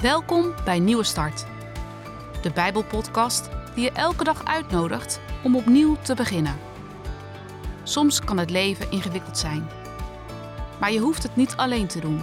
[0.00, 1.46] Welkom bij Nieuwe Start,
[2.42, 6.58] de Bijbelpodcast die je elke dag uitnodigt om opnieuw te beginnen.
[7.82, 9.68] Soms kan het leven ingewikkeld zijn,
[10.80, 12.22] maar je hoeft het niet alleen te doen.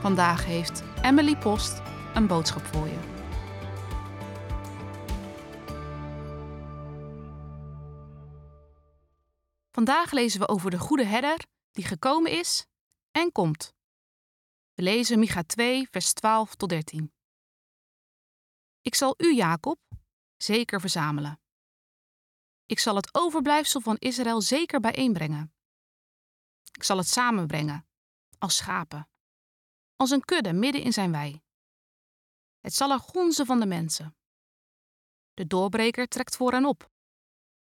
[0.00, 1.82] Vandaag heeft Emily Post
[2.14, 2.98] een boodschap voor je.
[9.70, 11.38] Vandaag lezen we over de goede herder
[11.72, 12.66] die gekomen is
[13.12, 13.75] en komt.
[14.76, 17.12] We lezen Micha 2, vers 12 tot 13.
[18.80, 19.80] Ik zal u, Jacob,
[20.36, 21.40] zeker verzamelen.
[22.66, 25.54] Ik zal het overblijfsel van Israël zeker bijeenbrengen.
[26.72, 27.88] Ik zal het samenbrengen,
[28.38, 29.08] als schapen,
[29.96, 31.42] als een kudde midden in zijn wei.
[32.60, 34.16] Het zal er gonzen van de mensen.
[35.34, 36.90] De doorbreker trekt voor hen op.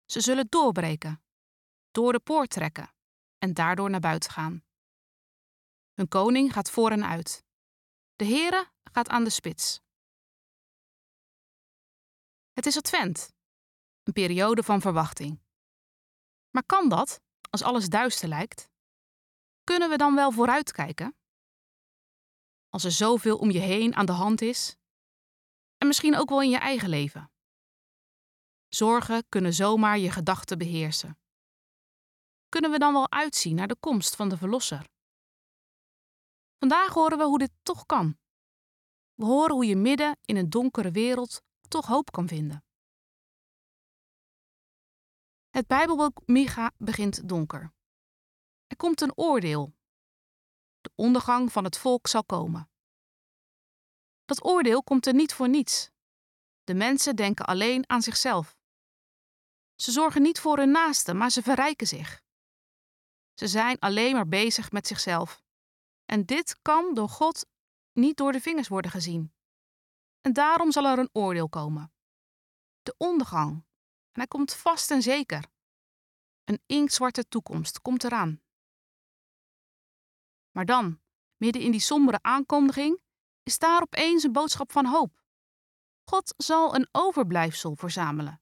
[0.05, 1.23] Ze zullen doorbreken,
[1.91, 2.93] door de poort trekken
[3.37, 4.66] en daardoor naar buiten gaan.
[5.97, 7.45] Hun koning gaat voor hen uit.
[8.15, 9.81] De Heere gaat aan de spits.
[12.53, 13.33] Het is Advent,
[14.03, 15.41] een periode van verwachting.
[16.49, 18.69] Maar kan dat, als alles duister lijkt?
[19.63, 21.15] Kunnen we dan wel vooruitkijken?
[22.69, 24.75] Als er zoveel om je heen aan de hand is?
[25.77, 27.31] En misschien ook wel in je eigen leven.
[28.67, 31.19] Zorgen kunnen zomaar je gedachten beheersen.
[32.49, 34.95] Kunnen we dan wel uitzien naar de komst van de Verlosser?
[36.59, 38.17] Vandaag horen we hoe dit toch kan.
[39.13, 42.65] We horen hoe je midden in een donkere wereld toch hoop kan vinden.
[45.49, 47.73] Het Bijbelboek Micha begint donker.
[48.67, 49.75] Er komt een oordeel.
[50.81, 52.69] De ondergang van het volk zal komen.
[54.25, 55.91] Dat oordeel komt er niet voor niets.
[56.63, 58.57] De mensen denken alleen aan zichzelf.
[59.75, 62.23] Ze zorgen niet voor hun naasten, maar ze verrijken zich.
[63.33, 65.45] Ze zijn alleen maar bezig met zichzelf.
[66.07, 67.45] En dit kan door God
[67.93, 69.33] niet door de vingers worden gezien.
[70.21, 71.91] En daarom zal er een oordeel komen.
[72.81, 73.51] De ondergang.
[74.11, 75.45] En hij komt vast en zeker.
[76.43, 78.41] Een inktzwarte toekomst komt eraan.
[80.51, 81.01] Maar dan,
[81.37, 83.01] midden in die sombere aankondiging,
[83.43, 85.23] is daar opeens een boodschap van hoop.
[86.03, 88.41] God zal een overblijfsel verzamelen.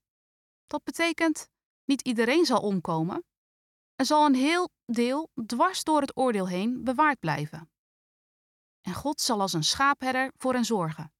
[0.68, 1.50] Dat betekent,
[1.84, 3.26] niet iedereen zal omkomen.
[3.96, 7.72] Er zal een heel deel dwars door het oordeel heen bewaard blijven.
[8.82, 11.14] En God zal als een schaapherder voor hen zorgen.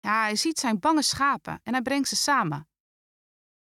[0.00, 2.68] Ja, hij ziet zijn bange schapen en hij brengt ze samen.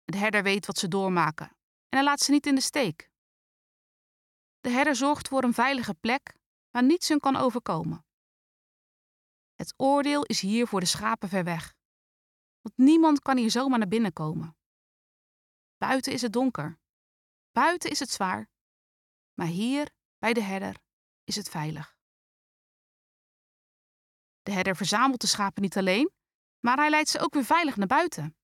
[0.04, 1.46] De herder weet wat ze doormaken
[1.88, 3.10] en hij laat ze niet in de steek.
[4.60, 6.36] De herder zorgt voor een veilige plek
[6.70, 8.06] waar niets hun kan overkomen.
[9.54, 11.74] Het oordeel is hier voor de schapen ver weg,
[12.60, 14.56] want niemand kan hier zomaar naar binnen komen.
[15.76, 16.78] Buiten is het donker,
[17.54, 18.48] buiten is het zwaar,
[19.34, 20.76] maar hier bij de herder
[21.24, 21.96] is het veilig.
[24.42, 26.12] De herder verzamelt de schapen niet alleen,
[26.60, 28.36] maar hij leidt ze ook weer veilig naar buiten.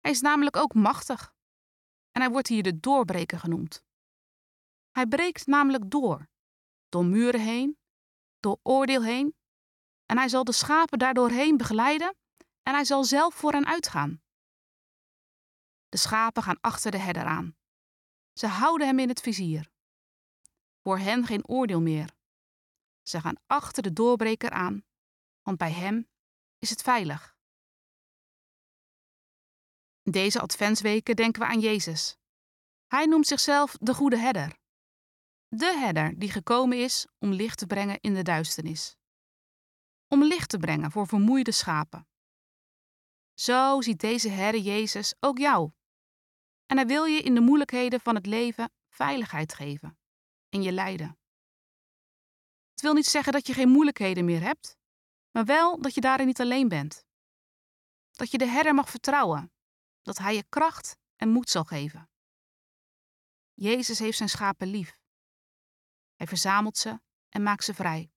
[0.00, 1.34] Hij is namelijk ook machtig.
[2.10, 3.82] En hij wordt hier de doorbreker genoemd.
[4.90, 6.28] Hij breekt namelijk door,
[6.88, 7.78] door muren heen,
[8.40, 9.36] door oordeel heen,
[10.06, 12.16] en hij zal de schapen daardoorheen begeleiden
[12.62, 14.22] en hij zal zelf voor hen uitgaan.
[15.88, 17.59] De schapen gaan achter de herder aan.
[18.40, 19.70] Ze houden hem in het vizier.
[20.82, 22.10] Voor hen geen oordeel meer.
[23.02, 24.84] Ze gaan achter de doorbreker aan
[25.42, 26.08] want bij Hem
[26.58, 27.36] is het veilig.
[30.02, 32.16] Deze adventsweken denken we aan Jezus.
[32.86, 34.58] Hij noemt zichzelf de goede herder.
[35.48, 38.96] De herder die gekomen is om licht te brengen in de duisternis.
[40.08, 42.08] Om licht te brengen voor vermoeide schapen.
[43.34, 45.72] Zo ziet deze herder Jezus ook jou.
[46.70, 49.98] En hij wil je in de moeilijkheden van het leven veiligheid geven.
[50.48, 51.18] In je lijden.
[52.70, 54.78] Het wil niet zeggen dat je geen moeilijkheden meer hebt
[55.30, 57.04] maar wel dat je daarin niet alleen bent.
[58.10, 59.52] Dat je de herder mag vertrouwen,
[60.02, 62.10] dat hij je kracht en moed zal geven.
[63.54, 64.98] Jezus heeft zijn schapen lief.
[66.14, 68.12] Hij verzamelt ze en maakt ze vrij.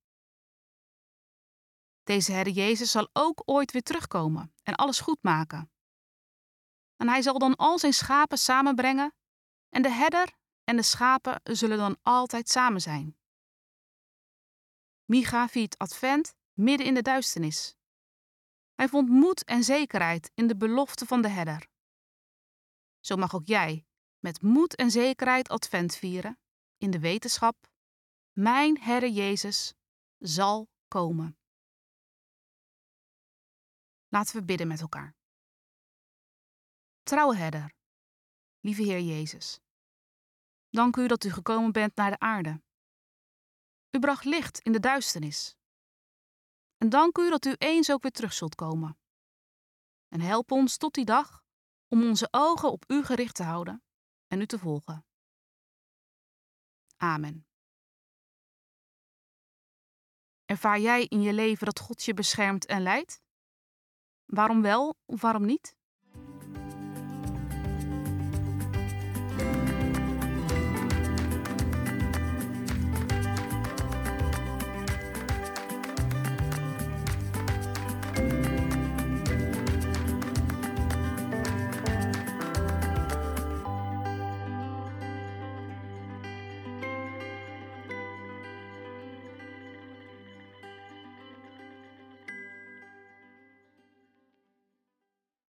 [2.03, 5.71] Deze herder Jezus zal ook ooit weer terugkomen en alles goed maken.
[7.03, 9.13] En hij zal dan al zijn schapen samenbrengen
[9.69, 10.33] en de herder
[10.63, 13.17] en de schapen zullen dan altijd samen zijn.
[15.05, 17.75] Micha viert Advent midden in de duisternis.
[18.73, 21.67] Hij vond moed en zekerheid in de belofte van de herder.
[22.99, 23.85] Zo mag ook jij
[24.19, 26.39] met moed en zekerheid advent vieren
[26.77, 27.67] in de wetenschap:
[28.31, 29.73] Mijn Herder Jezus
[30.17, 31.37] zal komen.
[34.07, 35.15] Laten we bidden met elkaar.
[37.03, 37.73] Trouwe herder,
[38.59, 39.59] lieve Heer Jezus,
[40.69, 42.61] dank u dat u gekomen bent naar de aarde.
[43.91, 45.55] U bracht licht in de duisternis
[46.77, 48.97] En dank u dat u eens ook weer terug zult komen.
[50.07, 51.43] En help ons tot die dag
[51.87, 53.83] om onze ogen op u gericht te houden
[54.27, 55.05] en u te volgen.
[56.97, 57.47] Amen.
[60.45, 63.21] Ervaar jij in je leven dat God je beschermt en leidt?
[64.25, 65.75] Waarom wel of waarom niet?